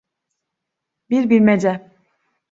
Bir 1.09 1.29
bilmece. 1.29 1.91